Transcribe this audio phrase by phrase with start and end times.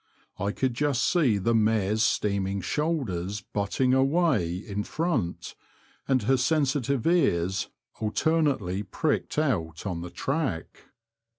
[0.39, 5.53] I could just see the mare's steaming shoulders butting away in front,
[6.07, 10.85] and her sensitive ears alternately pricked out on the track.